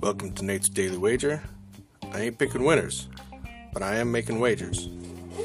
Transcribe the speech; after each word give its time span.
Welcome 0.00 0.32
to 0.36 0.44
Nate's 0.44 0.70
Daily 0.70 0.96
Wager. 0.96 1.42
I 2.12 2.22
ain't 2.22 2.38
picking 2.38 2.64
winners, 2.64 3.08
but 3.74 3.82
I 3.82 3.96
am 3.96 4.10
making 4.10 4.40
wagers. 4.40 4.88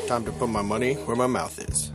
Time 0.07 0.23
to 0.23 0.31
put 0.31 0.47
my 0.47 0.61
money 0.61 0.93
where 0.93 1.17
my 1.17 1.27
mouth 1.27 1.59
is. 1.59 1.91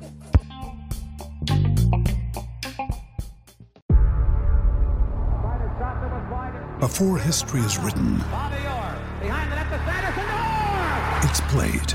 Before 6.80 7.16
history 7.18 7.60
is 7.60 7.78
written, 7.78 8.20
it's 11.22 11.40
played. 11.52 11.94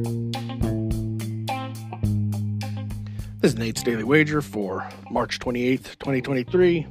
This 3.41 3.53
is 3.53 3.57
Nate's 3.57 3.81
Daily 3.81 4.03
Wager 4.03 4.39
for 4.39 4.87
March 5.09 5.39
28th, 5.39 5.97
2023. 5.97 6.85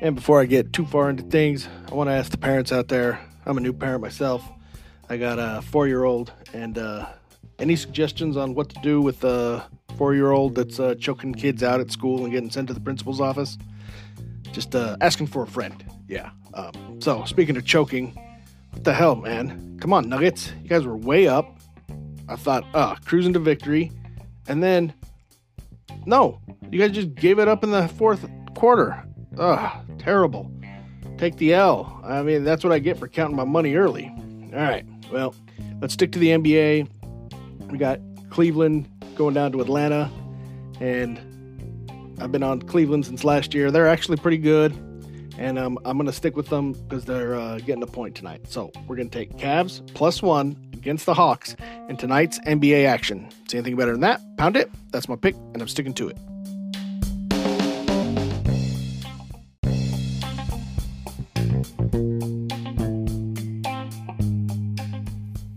And 0.00 0.14
before 0.14 0.40
I 0.40 0.44
get 0.44 0.72
too 0.72 0.86
far 0.86 1.10
into 1.10 1.24
things, 1.24 1.68
I 1.90 1.94
want 1.96 2.06
to 2.06 2.12
ask 2.12 2.30
the 2.30 2.38
parents 2.38 2.70
out 2.70 2.86
there. 2.86 3.18
I'm 3.46 3.58
a 3.58 3.60
new 3.60 3.72
parent 3.72 4.00
myself. 4.00 4.48
I 5.08 5.16
got 5.16 5.40
a 5.40 5.60
four 5.60 5.88
year 5.88 6.04
old, 6.04 6.32
and 6.54 6.78
uh, 6.78 7.06
any 7.58 7.74
suggestions 7.74 8.36
on 8.36 8.54
what 8.54 8.68
to 8.68 8.80
do 8.80 9.00
with 9.00 9.24
a 9.24 9.68
four 9.96 10.14
year 10.14 10.30
old 10.30 10.54
that's 10.54 10.78
uh, 10.78 10.94
choking 10.94 11.34
kids 11.34 11.64
out 11.64 11.80
at 11.80 11.90
school 11.90 12.22
and 12.22 12.32
getting 12.32 12.48
sent 12.48 12.68
to 12.68 12.74
the 12.74 12.80
principal's 12.80 13.20
office? 13.20 13.58
Just 14.52 14.76
uh, 14.76 14.96
asking 15.00 15.26
for 15.26 15.42
a 15.42 15.48
friend. 15.48 15.84
Yeah. 16.06 16.30
Um, 16.54 17.00
so, 17.00 17.24
speaking 17.24 17.56
of 17.56 17.64
choking, 17.64 18.16
what 18.70 18.84
the 18.84 18.94
hell, 18.94 19.16
man? 19.16 19.78
Come 19.80 19.92
on, 19.92 20.08
Nuggets. 20.08 20.52
You 20.62 20.68
guys 20.68 20.86
were 20.86 20.96
way 20.96 21.26
up. 21.26 21.58
I 22.28 22.36
thought, 22.36 22.62
ah, 22.72 22.96
cruising 23.04 23.32
to 23.32 23.40
victory. 23.40 23.90
And 24.46 24.62
then 24.62 24.94
no, 26.06 26.40
you 26.70 26.78
guys 26.78 26.92
just 26.92 27.14
gave 27.14 27.38
it 27.38 27.48
up 27.48 27.64
in 27.64 27.70
the 27.70 27.88
fourth 27.88 28.28
quarter. 28.54 29.04
Ugh, 29.38 29.72
terrible. 29.98 30.50
Take 31.18 31.36
the 31.36 31.54
L. 31.54 32.00
I 32.04 32.22
mean, 32.22 32.44
that's 32.44 32.64
what 32.64 32.72
I 32.72 32.78
get 32.78 32.98
for 32.98 33.08
counting 33.08 33.36
my 33.36 33.44
money 33.44 33.74
early. 33.74 34.08
All 34.52 34.60
right, 34.60 34.84
well, 35.10 35.34
let's 35.80 35.94
stick 35.94 36.12
to 36.12 36.18
the 36.18 36.28
NBA. 36.28 36.88
We 37.70 37.78
got 37.78 38.00
Cleveland 38.30 38.88
going 39.14 39.34
down 39.34 39.52
to 39.52 39.60
Atlanta, 39.60 40.10
and 40.80 41.18
I've 42.20 42.32
been 42.32 42.42
on 42.42 42.60
Cleveland 42.62 43.06
since 43.06 43.24
last 43.24 43.54
year. 43.54 43.70
They're 43.70 43.88
actually 43.88 44.16
pretty 44.16 44.38
good, 44.38 44.72
and 45.38 45.58
um, 45.58 45.78
I'm 45.84 45.96
going 45.96 46.06
to 46.06 46.12
stick 46.12 46.36
with 46.36 46.48
them 46.48 46.72
because 46.72 47.04
they're 47.04 47.34
uh, 47.34 47.58
getting 47.58 47.82
a 47.82 47.86
point 47.86 48.14
tonight. 48.14 48.48
So 48.48 48.70
we're 48.86 48.96
going 48.96 49.10
to 49.10 49.18
take 49.18 49.36
Cavs 49.36 49.86
plus 49.94 50.22
one 50.22 50.56
against 50.72 51.06
the 51.06 51.14
Hawks 51.14 51.56
in 51.88 51.96
tonight's 51.96 52.38
NBA 52.40 52.86
action. 52.86 53.28
See 53.48 53.58
anything 53.58 53.76
better 53.76 53.92
than 53.92 54.00
that? 54.00 54.20
Pound 54.36 54.56
it. 54.56 54.70
That's 54.90 55.08
my 55.08 55.16
pick, 55.16 55.34
and 55.34 55.62
I'm 55.62 55.68
sticking 55.68 55.94
to 55.94 56.08
it. 56.08 56.16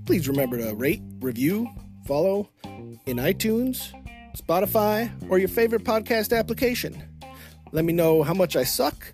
Please 0.05 0.27
remember 0.27 0.57
to 0.57 0.73
rate, 0.75 1.01
review, 1.19 1.67
follow 2.05 2.47
in 3.05 3.17
iTunes, 3.17 3.91
Spotify, 4.37 5.11
or 5.29 5.39
your 5.39 5.49
favorite 5.49 5.83
podcast 5.83 6.37
application. 6.37 7.03
Let 7.71 7.83
me 7.83 7.93
know 7.93 8.23
how 8.23 8.33
much 8.33 8.55
I 8.55 8.63
suck 8.63 9.13